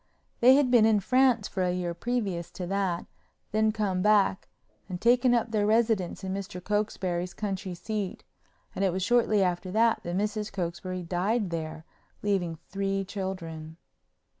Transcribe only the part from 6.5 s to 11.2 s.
Cokesbury's country seat, and it was shortly after that Mrs. Cokesbury